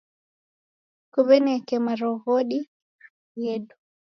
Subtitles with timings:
[1.11, 2.59] Kuw'ineke maroghoi
[3.41, 3.75] ghedu.